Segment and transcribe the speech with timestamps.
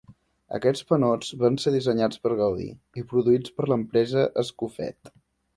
[0.59, 2.67] Aquests panots van ser dissenyats per Gaudí,
[3.03, 5.15] i produïts per l'empresa Escofet.